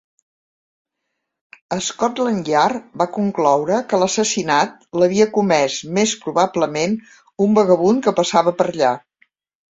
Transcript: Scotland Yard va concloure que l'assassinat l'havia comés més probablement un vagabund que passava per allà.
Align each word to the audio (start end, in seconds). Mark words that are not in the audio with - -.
Scotland 1.87 2.47
Yard 2.51 2.87
va 3.01 3.05
concloure 3.17 3.81
que 3.91 3.99
l'assassinat 4.03 4.79
l'havia 5.01 5.27
comés 5.35 5.75
més 5.97 6.13
probablement 6.23 6.95
un 7.47 7.53
vagabund 7.59 8.01
que 8.09 8.15
passava 8.21 8.55
per 8.63 8.67
allà. 8.71 8.95